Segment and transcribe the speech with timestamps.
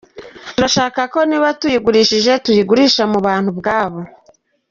[0.55, 3.99] Turashaka ko niba tuyigurishije, tuyigurisha mu bantu ubwabo.